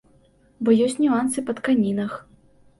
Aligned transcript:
Бо 0.63 0.69
ёсць 0.85 0.97
нюансы 1.05 1.45
па 1.53 1.57
тканінах. 1.61 2.19